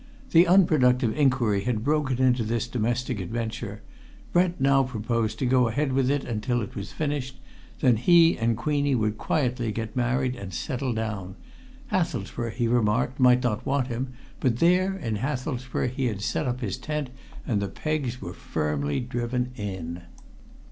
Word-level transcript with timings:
The 0.31 0.47
unproductive 0.47 1.15
inquiry 1.15 1.61
had 1.65 1.83
broken 1.83 2.17
into 2.17 2.43
this 2.43 2.67
domestic 2.67 3.19
adventure; 3.19 3.83
Brent 4.33 4.59
now 4.59 4.81
proposed 4.81 5.37
to 5.37 5.45
go 5.45 5.67
ahead 5.67 5.93
with 5.93 6.09
it 6.09 6.23
until 6.23 6.63
it 6.63 6.73
was 6.75 6.91
finished; 6.91 7.37
then 7.81 7.97
he 7.97 8.35
and 8.35 8.57
Queenie 8.57 8.95
would 8.95 9.19
quietly 9.19 9.71
get 9.71 9.95
married 9.95 10.35
and 10.35 10.55
settle 10.55 10.91
down. 10.93 11.35
Hathelsborough, 11.91 12.49
he 12.49 12.67
remarked, 12.67 13.19
might 13.19 13.43
not 13.43 13.63
want 13.63 13.89
him, 13.89 14.13
but 14.39 14.57
there 14.57 14.97
in 14.97 15.17
Hathelsborough 15.17 15.89
he 15.89 16.05
had 16.07 16.21
set 16.23 16.47
up 16.47 16.61
his 16.61 16.77
tent, 16.77 17.11
and 17.45 17.61
the 17.61 17.67
pegs 17.67 18.19
were 18.19 18.33
firmly 18.33 18.99
driven 18.99 19.51
in. 19.55 20.01